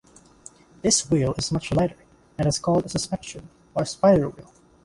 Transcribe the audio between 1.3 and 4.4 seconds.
is much lighter, and is called a suspension or spider